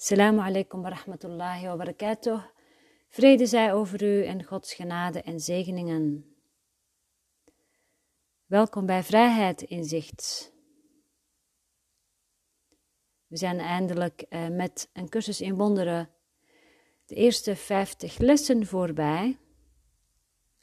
[0.00, 2.42] Assalamu alaikum wa rahmatullahi wa barakatuh.
[3.08, 6.34] Vrede zij over u en Gods genade en zegeningen.
[8.46, 10.52] Welkom bij Vrijheid Inzicht.
[13.26, 16.08] We zijn eindelijk uh, met een cursus in wonderen
[17.06, 19.38] de eerste 50 lessen voorbij.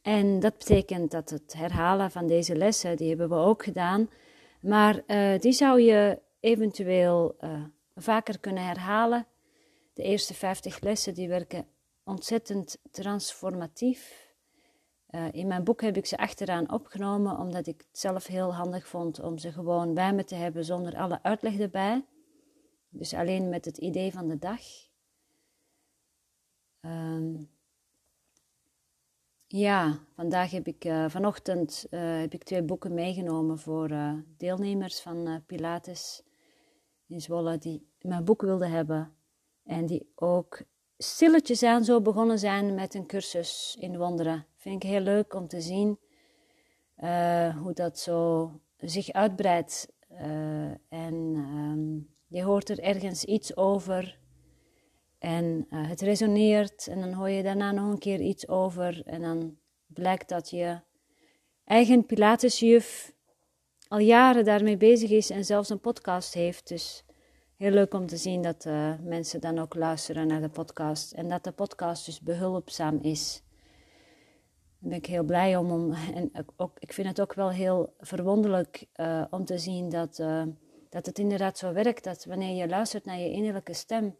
[0.01, 4.09] En dat betekent dat het herhalen van deze lessen, die hebben we ook gedaan.
[4.61, 7.63] Maar uh, die zou je eventueel uh,
[7.95, 9.27] vaker kunnen herhalen.
[9.93, 11.67] De eerste 50 lessen die werken
[12.03, 14.33] ontzettend transformatief.
[15.09, 18.87] Uh, in mijn boek heb ik ze achteraan opgenomen, omdat ik het zelf heel handig
[18.87, 22.05] vond om ze gewoon bij me te hebben zonder alle uitleg erbij.
[22.89, 24.61] Dus alleen met het idee van de dag.
[26.81, 27.49] Um,
[29.47, 33.91] ja, vandaag heb ik, uh, vanochtend uh, heb ik twee boeken meegenomen voor
[34.37, 36.23] deelnemers van Pilates
[37.07, 39.13] in Zwolle die mijn boek wilden hebben.
[39.63, 40.61] En die ook
[40.97, 44.45] stilletjes aan zo begonnen zijn met een cursus in wonderen.
[44.55, 45.99] Vind ik heel leuk om te zien
[46.97, 49.93] uh, hoe dat zo zich uitbreidt.
[50.11, 54.19] Uh, en um, je hoort er ergens iets over.
[55.17, 56.87] En uh, het resoneert.
[56.87, 59.01] En dan hoor je daarna nog een keer iets over.
[59.05, 60.79] En dan blijkt dat je
[61.63, 63.14] eigen Pilatesjuf
[63.87, 66.67] al jaren daarmee bezig is en zelfs een podcast heeft.
[66.67, 67.03] Dus
[67.57, 71.11] heel leuk om te zien dat uh, mensen dan ook luisteren naar de podcast.
[71.11, 73.43] En dat de podcast dus behulpzaam is.
[74.79, 75.71] Daar ben ik heel blij om.
[75.71, 80.19] om en ook, ik vind het ook wel heel verwonderlijk uh, om te zien dat,
[80.19, 80.43] uh,
[80.89, 82.03] dat het inderdaad zo werkt.
[82.03, 84.15] Dat wanneer je luistert naar je innerlijke stem.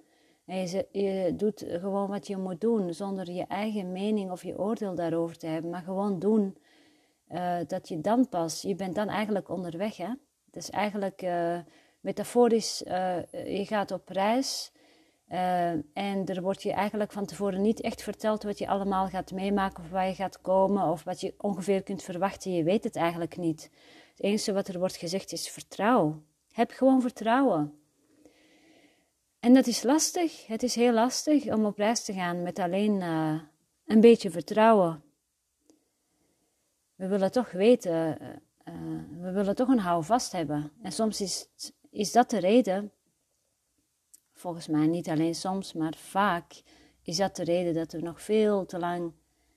[0.46, 2.94] En je, je doet gewoon wat je moet doen.
[2.94, 5.72] Zonder je eigen mening of je oordeel daarover te hebben.
[5.72, 6.58] Maar gewoon doen.
[7.68, 8.62] Dat je dan pas.
[8.62, 9.98] Je bent dan eigenlijk onderweg.
[9.98, 10.10] Hè?
[10.52, 11.22] Dus eigenlijk
[12.06, 14.72] metaforisch, uh, je gaat op reis
[15.30, 19.32] uh, en er wordt je eigenlijk van tevoren niet echt verteld wat je allemaal gaat
[19.32, 22.54] meemaken of waar je gaat komen of wat je ongeveer kunt verwachten.
[22.54, 23.70] Je weet het eigenlijk niet.
[24.10, 26.22] Het enige wat er wordt gezegd is vertrouw.
[26.52, 27.80] Heb gewoon vertrouwen.
[29.40, 30.48] En dat is lastig.
[30.48, 33.40] Het is heel lastig om op reis te gaan met alleen uh,
[33.86, 35.04] een beetje vertrouwen.
[36.96, 38.18] We willen toch weten,
[39.20, 40.72] we willen toch een houvast hebben.
[40.82, 41.48] En soms is
[41.96, 42.92] is dat de reden,
[44.34, 46.62] volgens mij niet alleen soms, maar vaak,
[47.02, 49.14] is dat de reden dat we nog veel te lang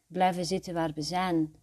[0.06, 1.54] blijven zitten waar we zijn.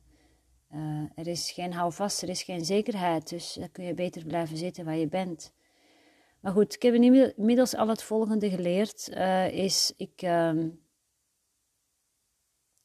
[0.73, 4.57] Uh, er is geen houvast, er is geen zekerheid, dus dan kun je beter blijven
[4.57, 5.53] zitten waar je bent.
[6.39, 9.09] Maar goed, ik heb inmiddels al het volgende geleerd,
[9.51, 10.63] is ik, uh,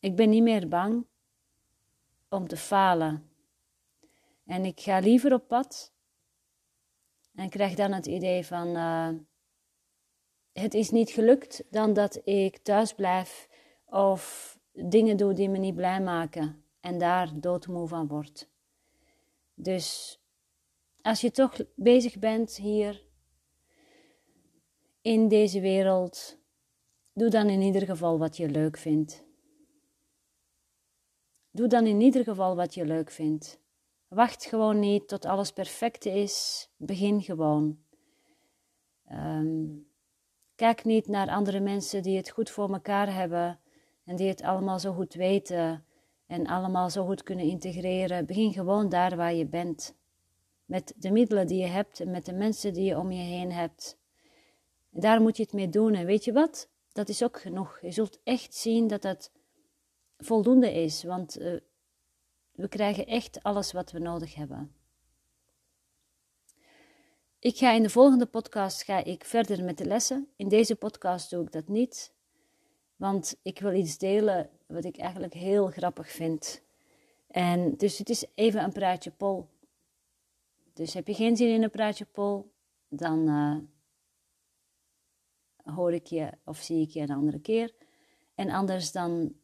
[0.00, 1.06] ik ben niet meer bang
[2.30, 3.30] om te falen.
[4.46, 5.92] En ik ga liever op pad
[7.34, 9.08] en krijg dan het idee van: uh,
[10.52, 13.48] het is niet gelukt dan dat ik thuis blijf
[13.84, 18.48] of dingen doe die me niet blij maken en daar doodmoe van word.
[19.54, 20.18] Dus
[21.02, 23.04] als je toch bezig bent hier
[25.02, 26.38] in deze wereld,
[27.12, 29.28] doe dan in ieder geval wat je leuk vindt.
[31.50, 33.60] Doe dan in ieder geval wat je leuk vindt.
[34.08, 36.68] Wacht gewoon niet tot alles perfect is.
[36.76, 37.78] Begin gewoon.
[39.12, 39.86] Um,
[40.54, 43.60] kijk niet naar andere mensen die het goed voor elkaar hebben
[44.04, 45.84] en die het allemaal zo goed weten
[46.26, 48.26] en allemaal zo goed kunnen integreren.
[48.26, 49.94] Begin gewoon daar waar je bent.
[50.64, 53.52] Met de middelen die je hebt en met de mensen die je om je heen
[53.52, 53.98] hebt.
[54.90, 55.94] Daar moet je het mee doen.
[55.94, 56.68] En weet je wat?
[56.92, 57.78] Dat is ook genoeg.
[57.80, 59.32] Je zult echt zien dat dat
[60.20, 61.02] voldoende is.
[61.02, 61.60] Want uh,
[62.50, 64.74] we krijgen echt alles wat we nodig hebben.
[67.38, 70.28] Ik ga in de volgende podcast ga ik verder met de lessen.
[70.36, 72.12] In deze podcast doe ik dat niet,
[72.96, 76.62] want ik wil iets delen wat ik eigenlijk heel grappig vind.
[77.26, 79.48] En dus het is even een praatje pol.
[80.72, 82.52] Dus heb je geen zin in een praatje pol,
[82.88, 83.56] dan uh,
[85.74, 87.74] hoor ik je of zie ik je een andere keer.
[88.34, 89.34] En anders dan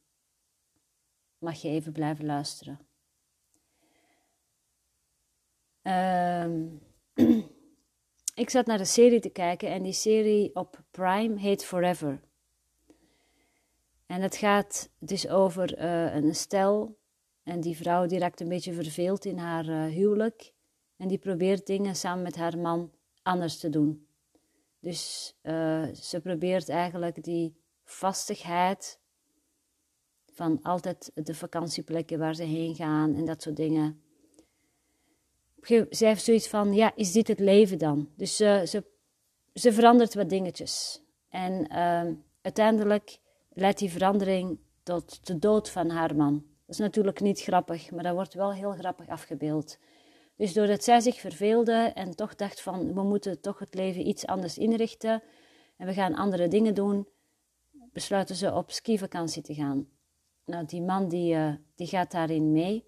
[1.39, 2.79] mag je even blijven luisteren.
[5.83, 6.45] Uh,
[8.43, 12.21] ik zat naar de serie te kijken en die serie op Prime heet Forever.
[14.07, 16.99] En het gaat dus over uh, een stel
[17.43, 20.53] en die vrouw die raakt een beetje verveeld in haar uh, huwelijk
[20.97, 22.93] en die probeert dingen samen met haar man
[23.23, 24.07] anders te doen.
[24.81, 29.01] Dus uh, ze probeert eigenlijk die vastigheid
[30.37, 34.01] van altijd de vakantieplekken waar ze heen gaan en dat soort dingen
[35.91, 38.09] zij heeft zoiets van, ja, is dit het leven dan?
[38.17, 38.85] Dus uh, ze,
[39.55, 41.03] ze verandert wat dingetjes.
[41.29, 43.19] En ehm, uiteindelijk
[43.49, 46.33] leidt die verandering tot de dood van haar man.
[46.35, 49.79] Dat is natuurlijk niet grappig, maar dat wordt wel heel grappig afgebeeld.
[50.37, 54.27] Dus doordat zij zich verveelde en toch dacht van we moeten toch het leven iets
[54.27, 55.23] anders inrichten
[55.77, 57.09] en we gaan andere dingen doen,
[57.93, 59.89] besluiten ze op skivakantie te gaan.
[60.47, 62.85] Nou, die man die, uh, die gaat daarin mee.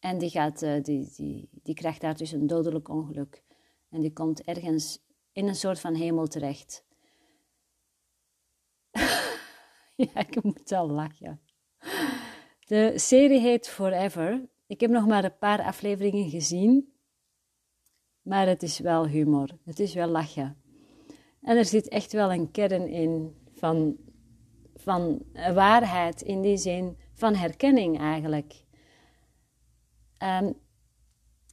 [0.00, 3.42] En die, gaat, uh, die, die, die krijgt daar dus een dodelijk ongeluk.
[3.88, 4.98] En die komt ergens
[5.32, 6.84] in een soort van hemel terecht.
[9.96, 11.40] ja, ik moet al lachen.
[12.60, 14.48] De serie heet Forever.
[14.66, 16.92] Ik heb nog maar een paar afleveringen gezien.
[18.22, 19.48] Maar het is wel humor.
[19.64, 20.62] Het is wel lachen.
[21.42, 23.96] En er zit echt wel een kern in van,
[24.78, 25.22] van
[25.54, 28.54] waarheid, in die zin van herkenning eigenlijk.
[30.22, 30.54] Um,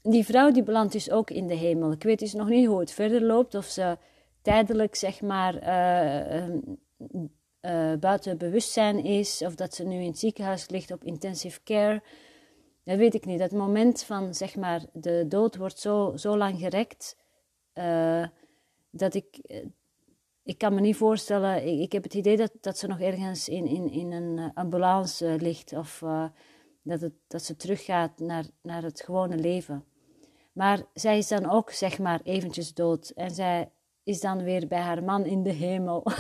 [0.02, 1.92] die vrouw die belandt dus ook in de hemel.
[1.92, 3.98] Ik weet dus nog niet hoe het verder loopt, of ze
[4.42, 6.48] tijdelijk zeg maar uh,
[7.62, 12.02] uh, buiten bewustzijn is, of dat ze nu in het ziekenhuis ligt op intensive care.
[12.84, 13.40] Dat weet ik niet.
[13.40, 17.18] Dat moment van zeg maar de dood wordt zo, zo lang gerekt,
[18.90, 19.40] dat ik,
[20.46, 23.50] ik kan me niet voorstellen, ik, ik, heb het idee dat, dat ze nog ergens
[23.50, 26.04] in, in, in een ambulance ligt, of
[26.82, 29.86] dat, het, dat ze teruggaat naar, naar het gewone leven.
[30.54, 33.10] Maar zij is dan ook, zeg maar, eventjes dood.
[33.10, 33.72] En zij
[34.04, 36.04] is dan weer bij haar man in de hemel.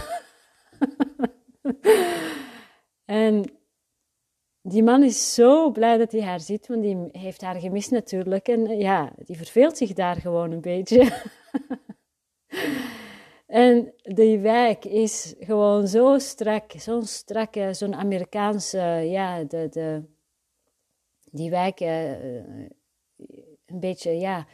[3.05, 3.43] en
[4.61, 8.47] die man is zo blij dat hij haar ziet, want die heeft haar gemist natuurlijk.
[8.47, 11.11] En ja, die verveelt zich daar gewoon een beetje.
[13.55, 20.03] en die wijk is gewoon zo strak, zo'n strakke, zo'n Amerikaanse, ja, de, de,
[21.31, 22.35] die wijk, uh,
[23.65, 24.47] een beetje, ja,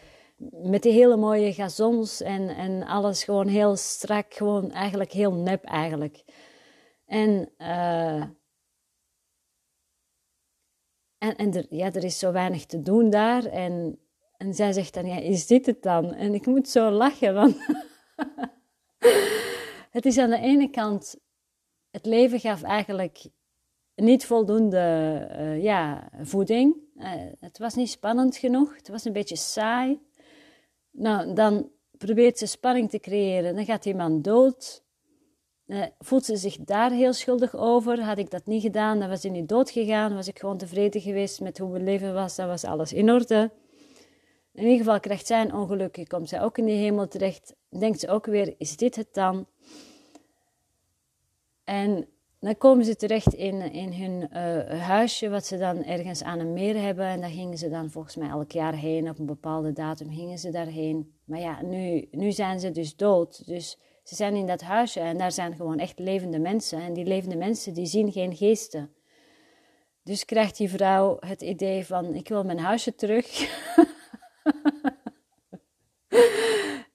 [0.52, 5.64] met die hele mooie gazons en, en alles gewoon heel strak, gewoon eigenlijk heel nep
[5.64, 6.24] eigenlijk.
[7.06, 8.22] En, uh,
[11.18, 13.46] en, en er, ja, er is zo weinig te doen daar.
[13.46, 14.00] En,
[14.38, 16.14] en zij zegt dan, ja, is dit het dan?
[16.14, 17.58] En ik moet zo lachen, want
[19.92, 21.16] het is aan de ene kant,
[21.90, 23.26] het leven gaf eigenlijk
[23.96, 26.76] niet voldoende uh, ja, voeding.
[26.98, 30.00] Uh, het was niet spannend genoeg, het was een beetje saai.
[30.92, 34.84] Nou, dan probeert ze spanning te creëren, dan gaat die man dood.
[35.68, 38.02] Uh, voelt ze zich daar heel schuldig over?
[38.02, 40.16] Had ik dat niet gedaan, dan was hij niet dood gegaan.
[40.16, 43.52] Was ik gewoon tevreden geweest met hoe mijn leven was, dan was alles in orde.
[44.54, 47.56] In ieder geval krijgt zij een ongeluk, komt zij ook in die hemel terecht.
[47.70, 49.48] Denkt ze ook weer, is dit het dan?
[51.64, 52.08] En
[52.40, 56.54] dan komen ze terecht in, in hun uh, huisje, wat ze dan ergens aan een
[56.54, 57.06] meer hebben.
[57.06, 59.10] En daar gingen ze dan volgens mij elk jaar heen.
[59.10, 61.14] Op een bepaalde datum gingen ze daarheen.
[61.26, 63.48] Maar ja, nu, nu zijn ze dus dood.
[63.48, 66.82] Dus ze zijn in dat huisje en daar zijn gewoon echt levende mensen.
[66.82, 68.94] En die levende mensen, die zien geen geesten.
[70.04, 73.26] Dus krijgt die vrouw het idee van, ik wil mijn huisje terug.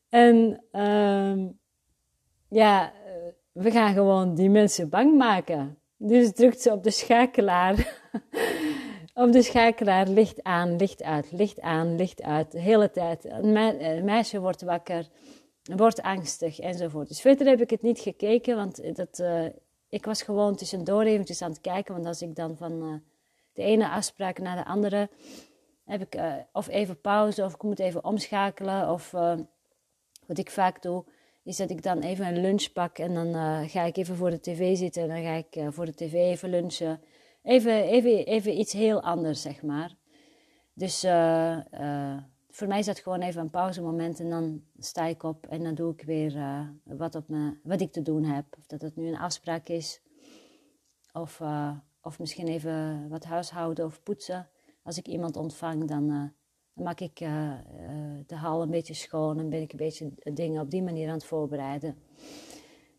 [0.09, 1.59] en um,
[2.57, 2.93] ja,
[3.53, 5.79] we gaan gewoon die mensen bang maken.
[5.97, 8.01] Dus drukt ze op de schakelaar.
[9.15, 12.53] op de schakelaar licht aan, licht uit, licht aan, licht uit.
[12.53, 13.25] De hele tijd.
[13.25, 15.09] Een meisje wordt wakker,
[15.63, 17.09] wordt angstig enzovoort.
[17.09, 19.47] Dus verder heb ik het niet gekeken, want dat, uh,
[19.89, 21.95] ik was gewoon tussendoor eventjes aan het kijken.
[21.95, 22.95] Want als ik dan van uh,
[23.53, 25.11] de ene afspraak naar de andere
[25.85, 26.21] heb ik
[26.53, 28.91] of even pauze of ik moet even omschakelen.
[28.91, 29.11] Of
[30.27, 31.05] wat ik vaak doe,
[31.47, 34.31] is dat ik dan even een lunch pak en dan uh, ga ik even voor
[34.31, 35.03] de tv zitten.
[35.03, 37.01] En dan ga ik uh, voor de tv even lunchen.
[37.43, 39.97] Even, even, even iets heel anders, zeg maar.
[40.73, 41.59] Dus uh,
[42.51, 45.75] voor mij is dat gewoon even een pauzemoment en dan sta ik op en dan
[45.75, 46.35] doe ik weer
[46.85, 48.45] wat, op me, wat ik te doen heb.
[48.59, 50.01] Of dat het nu een afspraak is,
[51.13, 51.43] of,
[52.01, 54.49] of misschien even wat huishouden of poetsen.
[54.83, 56.33] Als ik iemand ontvang, dan
[56.77, 57.53] dan maak ik uh,
[58.27, 61.15] de hal een beetje schoon en ben ik een beetje dingen op die manier aan
[61.15, 61.97] het voorbereiden.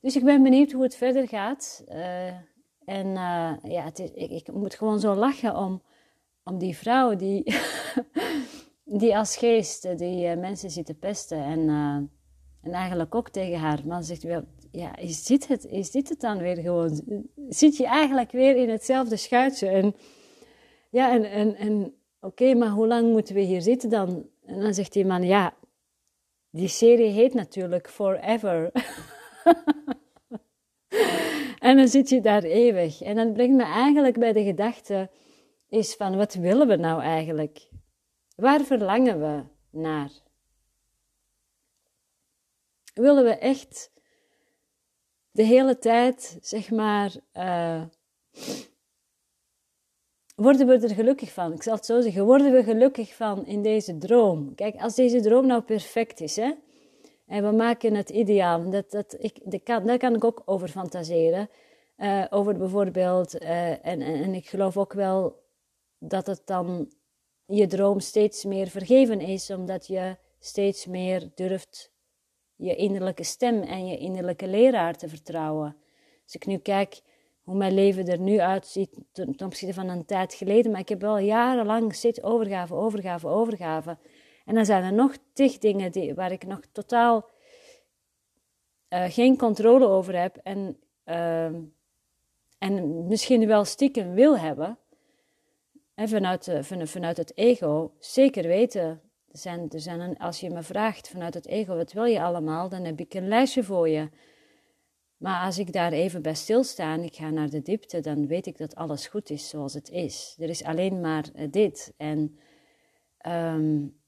[0.01, 1.83] Dus ik ben benieuwd hoe het verder gaat.
[1.89, 2.27] Uh,
[2.85, 3.07] en
[3.63, 5.81] ja, het is, ik, moet gewoon zo lachen om,
[6.43, 7.55] om die vrouw die,
[9.01, 11.43] die als geest die mensen zit te pesten.
[11.43, 11.69] En,
[12.61, 14.25] en eigenlijk ook tegen haar man zegt,
[14.71, 17.01] ja, is dit, het, is dit het dan weer gewoon?
[17.49, 19.67] Zit je eigenlijk weer in hetzelfde schuitje?
[19.67, 19.95] En,
[20.89, 24.29] ja, en, en, en Oké, maar hoe lang moeten we hier zitten dan?
[24.45, 25.53] En dan zegt die man, ja,
[26.49, 28.71] die serie heet natuurlijk Forever.
[31.67, 33.01] en dan zit je daar eeuwig.
[33.01, 35.09] En dat brengt me eigenlijk bij de gedachte,
[35.69, 37.69] is van, wat willen we nou eigenlijk?
[38.35, 40.11] Waar verlangen we naar?
[42.93, 43.91] Willen we echt
[45.31, 47.83] de hele tijd, zeg maar, uh,
[50.37, 51.53] worden we er gelukkig van.
[51.53, 54.55] Ik zal het zo zeggen, worden we gelukkig van in deze droom.
[54.55, 56.51] Kijk, als deze droom nou perfect is, hè,
[57.25, 61.49] en we maken het ideaal, dat, dat, ik, kan, daar kan ik ook over fantaseren.
[61.97, 65.43] Uh, over bijvoorbeeld, uh, en, en, en ik geloof ook wel
[65.99, 66.91] dat het dan
[67.45, 71.91] je droom steeds meer vergeven is, omdat je steeds meer durft
[72.55, 75.75] je innerlijke stem en je innerlijke leraar te vertrouwen.
[76.23, 77.01] Als ik nu kijk
[77.47, 81.01] hoe mijn leven er nu uitziet ten, opzichte van een tijd geleden, maar ik heb
[81.01, 83.97] wel jarenlang steeds overgave, overgave, overgave.
[84.45, 87.29] En dan zijn er nog tig dingen die, waar ik nog totaal
[88.89, 91.45] uh, geen controle over heb en, uh,
[92.57, 94.77] en misschien wel stiekem wil hebben.
[95.95, 96.51] En vanuit,
[96.83, 99.01] vanuit het ego, zeker weten,
[99.31, 102.69] er zijn, er zijn als je me vraagt vanuit het ego, wat wil je allemaal,
[102.69, 104.09] dan heb ik een lijstje voor je.
[105.17, 108.45] Maar als ik daar even bij stilsta en ik ga naar de diepte, dan weet
[108.45, 110.35] ik dat alles goed is zoals het is.
[110.39, 111.93] Er is alleen maar eh, dit.
[111.97, 112.39] En,
[113.27, 114.01] um,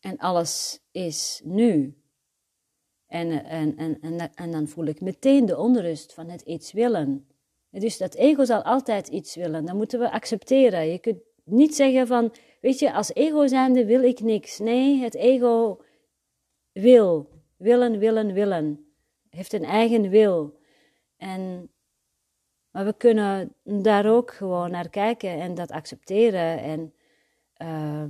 [0.00, 2.02] en alles is nu.
[3.06, 7.28] En, en, en, en, en dan voel ik meteen de onrust van het iets willen.
[7.70, 9.64] Dus dat ego zal altijd iets willen.
[9.64, 10.86] Dat moeten we accepteren.
[10.86, 14.58] Je kunt niet zeggen van, weet je, als ego zijnde wil ik niks.
[14.58, 15.80] Nee, het ego
[16.72, 17.30] wil.
[17.56, 18.87] Willen, willen, willen.
[19.30, 20.58] Heeft een eigen wil.
[21.16, 21.70] En,
[22.70, 26.58] maar we kunnen daar ook gewoon naar kijken en dat accepteren.
[26.58, 26.92] En,
[27.62, 28.00] uh,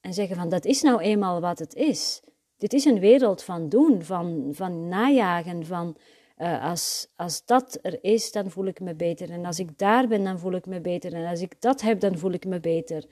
[0.00, 2.22] en zeggen van, dat is nou eenmaal wat het is.
[2.56, 5.96] Dit is een wereld van doen, van, van najagen, van
[6.38, 9.30] uh, als, als dat er is, dan voel ik me beter.
[9.30, 11.14] En als ik daar ben, dan voel ik me beter.
[11.14, 13.04] En als ik dat heb, dan voel ik me beter.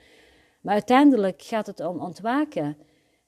[0.61, 2.77] Maar uiteindelijk gaat het om ontwaken.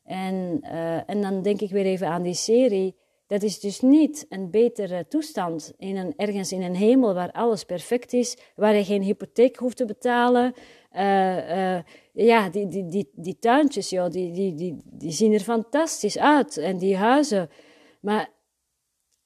[0.02, 2.94] En, uh, en dan denk ik weer even aan die serie.
[3.26, 7.64] Dat is dus niet een betere toestand in een, ergens in een hemel waar alles
[7.64, 10.54] perfect is, waar je geen hypotheek hoeft te betalen.
[10.92, 11.78] Uh,
[12.12, 16.56] ja, die, die, die, die tuintjes, joh, die, die, die, die zien er fantastisch uit.
[16.56, 17.50] En die huizen.
[18.00, 18.30] Maar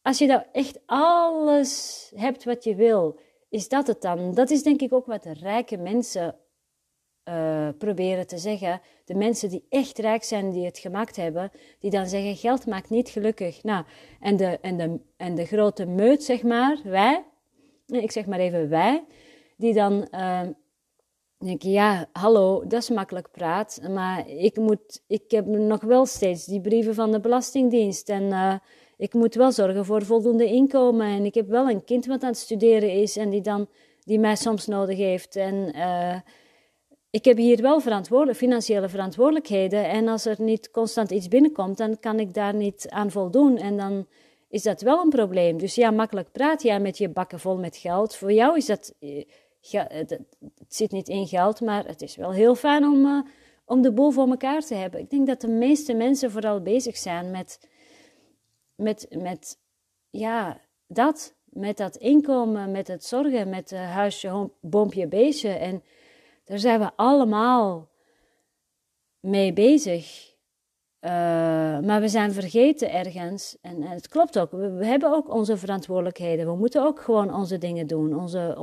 [0.03, 4.35] als je nou echt alles hebt wat je wil, is dat het dan?
[4.35, 6.37] Dat is denk ik ook wat rijke mensen
[7.31, 8.81] uh, proberen te zeggen.
[9.05, 12.91] De mensen die echt rijk zijn, die het gemaakt hebben, die dan zeggen: geld maakt
[12.91, 13.63] niet gelukkig.
[13.63, 13.85] Nou,
[14.21, 17.25] en de, en de, en de grote meut, zeg maar, wij,
[17.87, 19.05] ik zeg maar even wij,
[19.57, 20.41] die dan uh,
[21.39, 26.45] denken: ja, hallo, dat is makkelijk praat, maar ik, moet, ik heb nog wel steeds
[26.45, 28.23] die brieven van de Belastingdienst en.
[28.23, 28.55] Uh,
[29.01, 31.07] ik moet wel zorgen voor voldoende inkomen.
[31.07, 33.69] En ik heb wel een kind wat aan het studeren is en die, dan,
[34.05, 35.37] die mij soms nodig heeft.
[35.37, 35.75] En
[37.11, 37.81] ik heb hier wel
[38.35, 39.89] financiële verantwoordelijkheden.
[39.89, 43.57] En als er niet constant iets binnenkomt, dan kan ik daar niet aan voldoen.
[43.57, 44.07] En dan
[44.49, 45.59] is dat wel een probleem.
[45.59, 48.17] Dus ja, makkelijk praat jij met je bakken vol met geld.
[48.17, 48.95] Voor jou is dat.
[48.99, 49.25] Eh,
[49.89, 50.19] het
[50.69, 53.23] zit niet in geld, maar het is wel heel fijn om, uh,
[53.65, 55.01] om de boel voor elkaar te hebben.
[55.01, 57.59] Ik denk dat de meeste mensen vooral bezig zijn met
[58.81, 59.59] met, met
[60.11, 65.49] ja, dat, met dat inkomen, met het zorgen, met het huisje, boompje, beestje.
[65.49, 65.83] En
[66.51, 67.89] daar zijn we allemaal
[69.21, 70.29] mee bezig.
[71.01, 71.11] Uh,
[71.81, 75.57] maar we zijn vergeten ergens, en, en het klopt ook, we, we, hebben ook onze
[75.57, 76.47] verantwoordelijkheden.
[76.47, 78.57] We moeten ook gewoon onze dingen doen, onze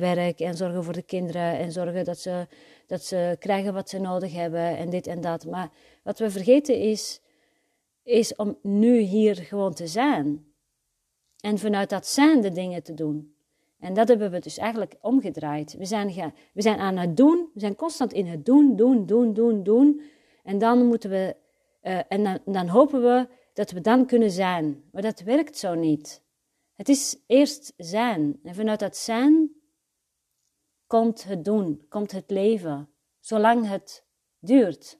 [0.00, 2.46] werk en zorgen voor de kinderen en zorgen dat ze,
[2.86, 5.46] dat ze krijgen wat ze nodig hebben en dit en dat.
[5.46, 5.70] Maar
[6.02, 7.20] wat we vergeten is
[8.02, 10.44] is om nu hier gewoon te zijn.
[11.40, 13.34] En vanuit dat zijn de dingen te doen.
[13.80, 15.76] En dat hebben we dus eigenlijk omgedraaid.
[15.76, 19.32] We zijn, we zijn aan het doen, we zijn constant in het doen, doen, doen,
[19.32, 20.02] doen, doen.
[20.42, 21.36] En dan moeten we,
[21.82, 24.82] uh, en dan, dan hopen we dat we dan kunnen zijn.
[24.92, 26.22] Maar dat werkt zo niet.
[26.74, 28.40] Het is eerst zijn.
[28.42, 29.60] En vanuit dat zijn
[30.90, 32.88] komt het doen, komt het leven.
[33.20, 34.04] Zolang het
[34.38, 34.98] duurt.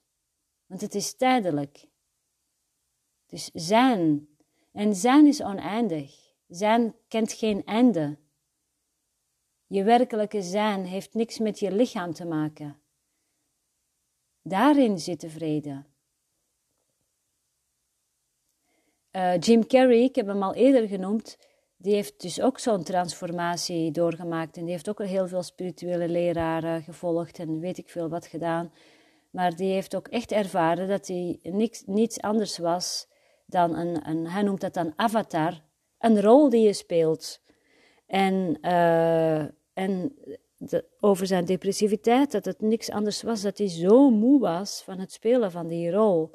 [0.67, 1.89] Want het is tijdelijk.
[3.27, 4.29] Dus zijn.
[4.73, 6.35] En zijn is oneindig.
[6.49, 8.19] Zijn kent geen einde.
[9.73, 12.81] Je werkelijke zijn heeft niks met je lichaam te maken.
[14.43, 15.85] Daarin zit de vrede.
[19.13, 21.39] Uh, Jim Carrey, ik heb hem al eerder genoemd,
[21.77, 24.57] die heeft dus ook zo'n transformatie doorgemaakt.
[24.57, 28.73] En die heeft ook heel veel spirituele leraren gevolgd en weet ik veel wat gedaan.
[29.31, 33.09] Maar die heeft ook echt ervaren dat hij niks, niets anders was
[33.47, 35.61] dan een, een, hij noemt dat dan avatar,
[35.99, 37.41] een rol die je speelt.
[38.07, 39.45] En, uh,
[39.81, 40.15] en
[40.57, 44.99] de, over zijn depressiviteit, dat het niks anders was, dat hij zo moe was van
[44.99, 46.31] het spelen van die rol.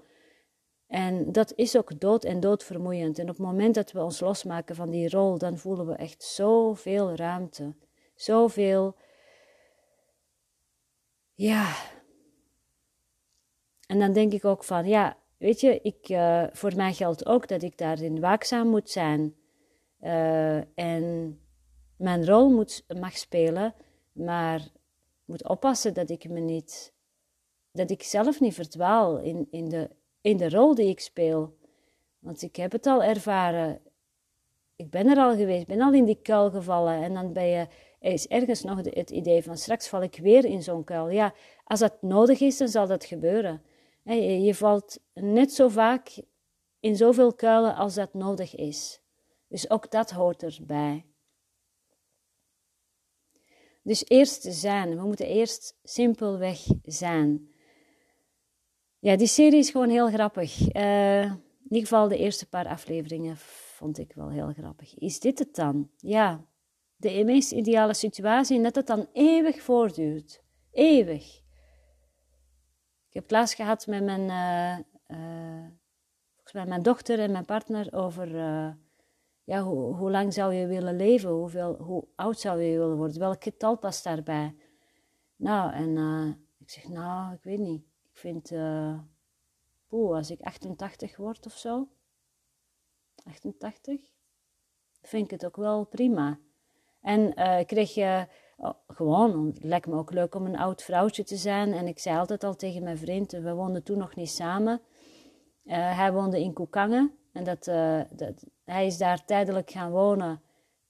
[0.88, 3.20] En dat is ook dood en doodvermoeiend.
[3.20, 6.24] En op het moment dat we ons losmaken van die rol, dan voelen we echt
[6.24, 7.76] zoveel ruimte.
[8.16, 8.96] Zoveel.
[11.34, 11.76] Ja.
[13.88, 17.48] En dan denk ik ook van, ja, weet je, ik, uh, voor mij geldt ook
[17.48, 19.36] dat ik daarin waakzaam moet zijn.
[20.02, 21.40] Uh, en
[21.98, 23.74] mijn rol moet, mag spelen,
[24.12, 24.68] maar
[25.26, 26.94] moet oppassen dat ik me niet,
[27.72, 29.90] dat ik zelf niet verdwaal in, in, de,
[30.22, 31.58] in de rol die ik speel.
[32.20, 33.82] Want ik heb het al ervaren.
[34.76, 37.04] Ik ben er al geweest, ben al in die kuil gevallen.
[37.04, 37.68] En dan je,
[38.00, 41.10] is ergens nog het idee van straks val ik weer in zo'n kuil.
[41.10, 41.34] Ja,
[41.64, 43.62] als dat nodig is, dan zal dat gebeuren.
[44.04, 46.22] Je valt net zo vaak
[46.80, 49.02] in zoveel kuilen als dat nodig is.
[49.48, 51.06] Dus ook dat hoort erbij.
[53.86, 54.96] Dus eerst zijn.
[54.96, 57.50] We moeten eerst simpelweg zijn.
[59.00, 60.76] Ja, die serie is gewoon heel grappig.
[60.76, 64.98] Uh, in ieder geval de eerste paar afleveringen vond ik wel heel grappig.
[64.98, 65.90] Is dit het dan?
[65.98, 66.46] Ja,
[66.96, 70.42] de meest ideale situatie en dat het dan eeuwig voortduurt.
[70.72, 71.26] Eeuwig.
[73.08, 74.22] Ik heb klas gehad met mijn,
[75.08, 78.28] uh, mijn dochter en mijn partner over
[79.46, 81.30] ja, hoe, lang zou je willen leven?
[81.30, 83.20] Hoeveel, hoe oud zou je willen worden?
[83.20, 84.56] Welk getal past daarbij?
[85.36, 86.28] Nou, en uh,
[86.60, 87.82] ik zeg, nou, ik weet niet.
[88.12, 89.00] Ik vind, uh,
[89.88, 91.88] poeh, als ik 88 word of zo,
[93.24, 94.02] 88,
[95.02, 96.40] vind ik het ook wel prima.
[97.02, 101.24] En ik kreeg je oh, gewoon, het lijkt me ook leuk om een oud vrouwtje
[101.24, 101.74] te zijn.
[101.74, 104.82] En ik zei altijd al tegen mijn vriend, we woonden toen nog niet samen.
[105.66, 107.16] hij woonde in Koekangen.
[107.32, 107.64] En dat,
[108.18, 110.42] dat, hij is daar tijdelijk gaan wonen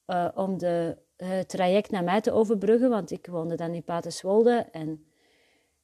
[0.07, 4.67] uh, om de, het traject naar mij te overbruggen, want ik woonde dan in Paterswolde
[4.71, 5.05] en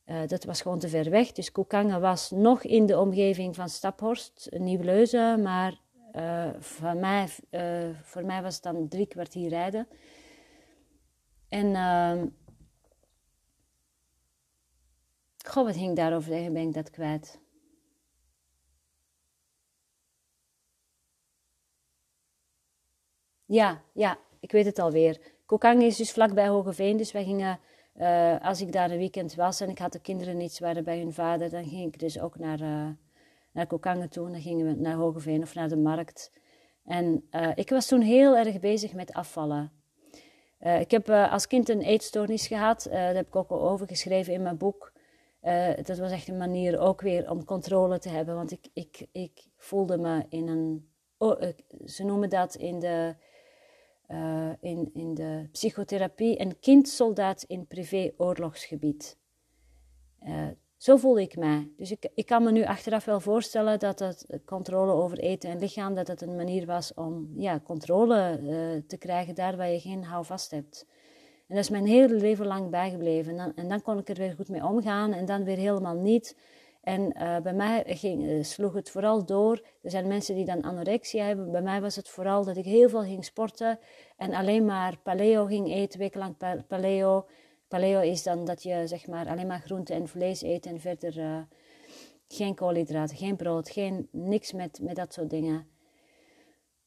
[0.05, 1.31] uh, dat was gewoon te ver weg.
[1.31, 5.79] Dus Koekangen was nog in de omgeving van Staphorst, Nieuw-Leuzen, maar
[6.59, 7.27] voor, mij,
[8.03, 9.87] voor mij was het dan drie kwartier rijden.
[11.51, 12.27] En ehm,
[15.45, 17.40] goh, wat ging daarover zeggen, ben ik dat kwijt.
[23.51, 25.19] Ja, ja, ik weet het alweer.
[25.45, 27.59] Kokang is dus vlakbij Hogeveen, dus wij gingen,
[27.97, 30.97] uh, als ik daar een weekend was en ik had de kinderen niet waren bij
[30.97, 32.87] hun vader, dan ging ik dus ook naar, uh,
[33.51, 34.31] naar Kokangen toe.
[34.31, 36.31] Dan gingen we naar Hogeveen of naar de markt.
[36.85, 39.71] En uh, ik was toen heel erg bezig met afvallen.
[40.59, 44.41] ik heb als kind een eetstoornis gehad, daar heb ik ook al over geschreven in
[44.41, 44.91] mijn boek.
[45.83, 49.47] dat was echt een manier ook weer om controle te hebben, want ik, ik, ik
[49.57, 51.41] voelde me in een, oh,
[51.85, 53.15] ze noemen dat in de
[54.11, 59.17] uh, in, in de psychotherapie een kindsoldaat in privé-oorlogsgebied.
[60.27, 60.47] Uh,
[60.77, 61.71] zo voelde ik mij.
[61.77, 65.59] Dus ik, ik kan me nu achteraf wel voorstellen dat het controle over eten en
[65.59, 69.79] lichaam, dat het een manier was om ja, controle uh, te krijgen daar waar je
[69.79, 70.85] geen houvast hebt.
[71.47, 73.31] En dat is mijn hele leven lang bijgebleven.
[73.31, 75.95] En dan, en dan kon ik er weer goed mee omgaan en dan weer helemaal
[75.95, 76.35] niet.
[76.81, 79.61] En uh, bij mij ging, uh, sloeg het vooral door.
[79.81, 81.51] Er zijn mensen die dan anorexia hebben.
[81.51, 83.79] Bij mij was het vooral dat ik heel veel ging sporten
[84.17, 87.25] en alleen maar paleo ging eten, wekenlang paleo.
[87.67, 91.17] Paleo is dan dat je zeg maar alleen maar groente en vlees eet en verder
[91.17, 91.41] uh,
[92.27, 95.67] geen koolhydraten, geen brood, geen, niks met, met dat soort dingen.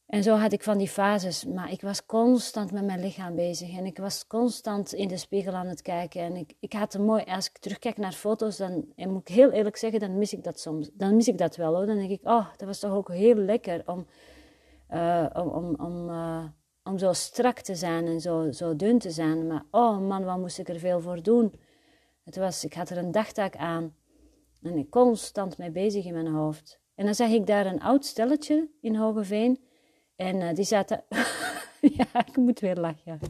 [0.06, 3.76] En zo had ik van die fases, maar ik was constant met mijn lichaam bezig
[3.76, 6.20] en ik was constant in de spiegel aan het kijken.
[6.20, 9.34] En ik, ik had een mooi, als ik terugkijk naar foto's, dan en moet ik
[9.34, 10.90] heel eerlijk zeggen, dan mis ik dat soms.
[10.92, 11.86] Dan mis ik dat wel hoor.
[11.86, 14.06] Dan denk ik, oh, dat was toch ook heel lekker om,
[14.90, 16.44] uh, om, om, om, uh,
[16.82, 19.46] om zo strak te zijn en zo, zo dun te zijn.
[19.46, 21.52] Maar oh man, wat moest ik er veel voor doen?
[22.24, 23.94] Het was, ik had er een dagtaak aan
[24.62, 26.80] en ik constant mee bezig in mijn hoofd.
[26.94, 29.64] En dan zag ik daar een oud stelletje in Hogeveen.
[30.16, 31.04] En uh, die zaten.
[31.96, 33.20] ja, ik moet weer lachen.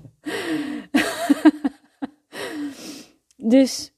[3.55, 3.92] dus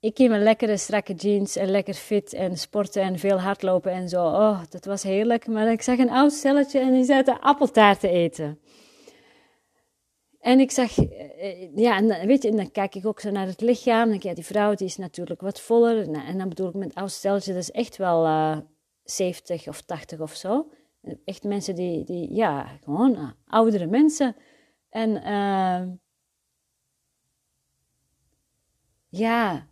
[0.00, 4.08] ik in mijn lekkere strakke jeans en lekker fit en sporten en veel hardlopen en
[4.08, 4.24] zo.
[4.24, 5.46] Oh, dat was heerlijk.
[5.46, 8.58] Maar ik zag een oud stelletje en die zaten appeltaart te eten.
[10.40, 13.46] En ik zag, eh, ja, en weet je, en dan kijk ik ook zo naar
[13.46, 14.08] het lichaam.
[14.08, 16.12] Denk, ja, die vrouw die is natuurlijk wat voller.
[16.12, 18.58] En dan bedoel ik met oud stelletje, dat is echt wel uh, eh,
[19.04, 20.70] 70 of 80 of zo.
[21.24, 24.36] Echt mensen die, die ja, gewoon uh, oudere mensen.
[24.88, 25.82] En uh,
[29.08, 29.66] ja,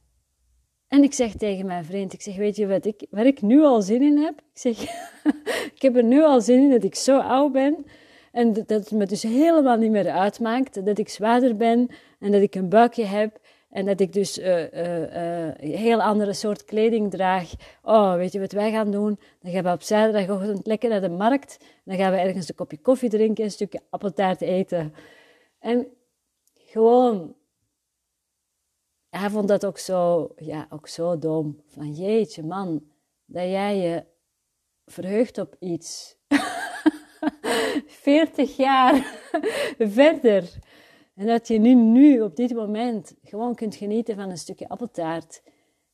[0.88, 3.62] en ik zeg tegen mijn vriend, ik zeg, weet je wat ik, waar ik nu
[3.62, 4.38] al zin in heb?
[4.38, 4.82] Ik zeg,
[5.74, 7.84] ik heb er nu al zin in dat ik zo oud ben.
[8.32, 10.86] En dat het me dus helemaal niet meer uitmaakt.
[10.86, 11.88] Dat ik zwaarder ben
[12.18, 13.40] en dat ik een buikje heb.
[13.70, 14.64] En dat ik dus uh,
[15.56, 17.52] heel andere soort kleding draag.
[17.82, 19.18] Oh, weet je wat wij gaan doen?
[19.40, 21.56] Dan gaan we op zaterdagochtend lekker naar de markt.
[21.84, 24.94] Dan gaan we ergens een kopje koffie drinken, een stukje appeltaart eten.
[25.58, 25.86] En
[26.54, 27.34] gewoon
[29.10, 31.62] hij vond dat ook zo, ja, ook zo dom.
[31.66, 32.82] Van jeetje man,
[33.24, 34.04] dat jij je
[34.86, 36.16] verheugt op iets.
[37.86, 38.94] 40 jaar
[39.78, 40.50] verder.
[41.20, 45.42] En dat je nu, op dit moment, gewoon kunt genieten van een stukje appeltaart.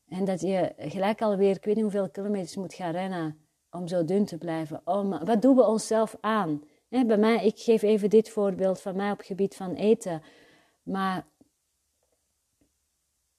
[0.09, 3.39] En dat je gelijk alweer, ik weet niet hoeveel kilometers moet gaan rennen
[3.71, 4.81] om zo dun te blijven.
[4.85, 6.63] Oh, wat doen we onszelf aan?
[6.89, 10.23] bij mij, ik geef even dit voorbeeld van mij op het gebied van eten.
[10.83, 11.27] Maar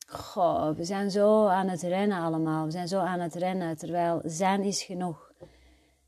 [0.08, 2.66] Goh, we zijn zo aan het rennen allemaal.
[2.66, 5.27] We zijn zo aan het rennen, terwijl zijn is genoeg.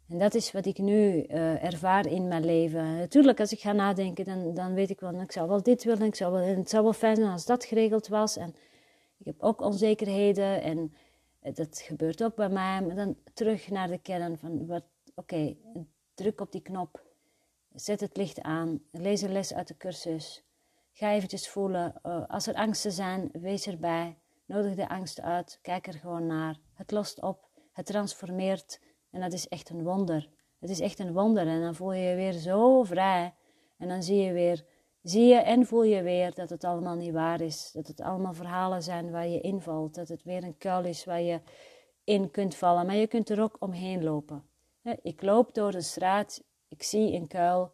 [0.10, 2.98] En dat is wat ik nu uh, ervaar in mijn leven.
[2.98, 6.08] Natuurlijk, als ik ga nadenken, dan, dan weet ik wel, ik zou wel dit willen,
[6.08, 8.38] ik zou wel, het zou wel fijn zijn als dat geregeld was.
[8.38, 8.56] En
[9.17, 10.93] ik heb ook onzekerheden en
[11.54, 12.82] dat gebeurt ook bij mij.
[12.82, 14.84] Maar dan terug naar de kern van, oké,
[15.15, 15.58] okay,
[16.13, 17.04] druk op die knop,
[17.74, 20.43] zet het licht aan, lees een les uit de cursus.
[20.91, 21.93] Ga eventjes voelen.
[22.06, 24.17] Uh, als er angsten zijn, wees erbij.
[24.45, 25.60] Nodig de angst uit.
[25.62, 26.60] Kijk er gewoon naar.
[26.74, 27.48] Het lost op.
[27.74, 28.80] Het transformeert.
[29.12, 30.30] En dat is echt een wonder.
[30.60, 31.48] Het is echt een wonder.
[31.48, 33.34] En dan voel je je weer zo vrij.
[33.78, 34.65] En dan zie je weer,
[35.02, 37.72] zie je en voel je weer dat het allemaal niet waar is.
[37.74, 39.95] Dat het allemaal verhalen zijn waar je invalt.
[39.95, 41.41] Dat het weer een kuil is waar je
[42.04, 42.86] in kunt vallen.
[42.86, 44.43] Maar je kunt er ook omheen lopen.
[45.02, 46.43] Ik loop door de straat.
[46.67, 47.72] Ik zie een kuil.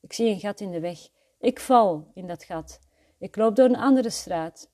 [0.00, 0.98] Ik zie een gat in de weg.
[1.38, 2.78] Ik val in dat gat.
[3.18, 4.70] Ik loop door een andere straat.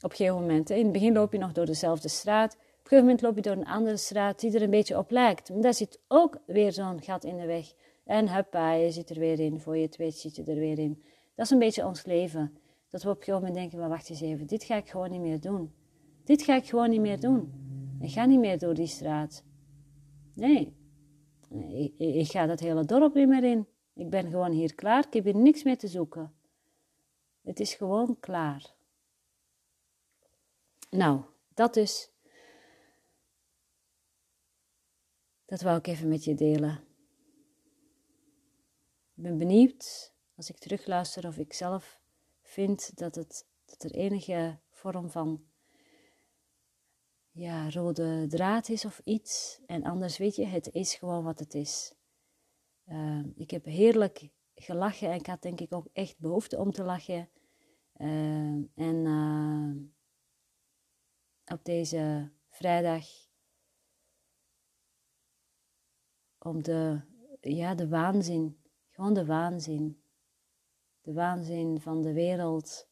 [0.00, 0.70] Op een gegeven moment.
[0.70, 2.56] In het begin loop je nog door dezelfde straat.
[2.84, 5.10] Op een gegeven moment loop je door een andere straat die er een beetje op
[5.10, 5.50] lijkt.
[5.50, 7.72] Maar daar zit ook weer zo'n gat in de weg.
[8.04, 9.60] En huppa, je zit er weer in.
[9.60, 11.04] Voor je het weet zit je er weer in.
[11.34, 12.58] Dat is een beetje ons leven.
[12.88, 14.46] Dat we op een gegeven moment denken, maar wacht eens even.
[14.46, 15.74] Dit ga ik gewoon niet meer doen.
[16.24, 17.52] Dit ga ik gewoon niet meer doen.
[18.00, 19.44] Ik ga niet meer door die straat.
[20.34, 20.76] Nee.
[21.68, 23.66] Ik, ik ga dat hele dorp niet meer in.
[23.94, 25.06] Ik ben gewoon hier klaar.
[25.06, 26.32] Ik heb hier niks meer te zoeken.
[27.42, 28.74] Het is gewoon klaar.
[30.90, 31.20] Nou,
[31.54, 32.12] dat dus.
[35.44, 36.84] Dat wou ik even met je delen.
[39.14, 42.00] Ik ben benieuwd als ik terugluister of ik zelf
[42.42, 45.44] vind dat, het, dat er enige vorm van
[47.30, 49.60] ja, rode draad is of iets.
[49.66, 51.94] En anders weet je, het is gewoon wat het is.
[52.84, 56.84] Ehm, ik heb heerlijk gelachen en ik had denk ik ook echt behoefte om te
[56.84, 57.30] lachen.
[57.92, 59.76] Ehm, en ehm,
[61.56, 63.06] op deze vrijdag
[66.44, 67.00] om de,
[67.40, 68.58] ja, de waanzin,
[68.90, 70.02] gewoon de waanzin.
[71.00, 72.88] De waanzin van de wereld,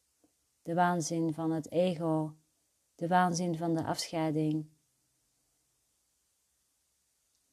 [0.61, 2.35] de waanzin van het ego,
[2.95, 4.73] de waanzin van de afscheiding,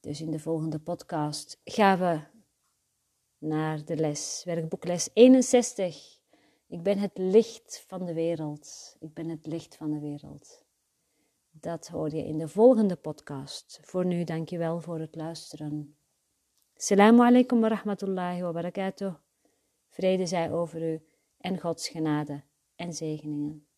[0.01, 2.19] dus in de volgende podcast gaan we
[3.37, 6.19] naar de les, werkboekles 61.
[6.67, 8.95] Ik ben het licht van de wereld.
[8.99, 10.65] Ik ben het licht van de wereld.
[11.51, 13.79] Dat hoor je in de volgende podcast.
[13.81, 15.95] Voor nu, dankjewel voor het luisteren.
[16.77, 19.13] Assalamu alaikum wa rahmatullahi wa barakatuh.
[19.89, 21.05] Vrede zij over u
[21.37, 22.43] en Gods genade
[22.75, 23.70] en zegeningen.